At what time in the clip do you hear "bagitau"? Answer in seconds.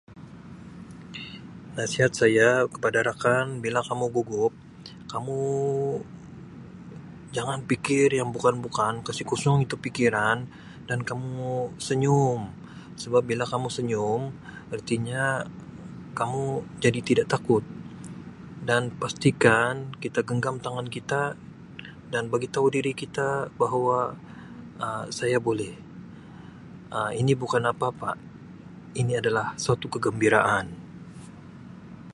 22.33-22.65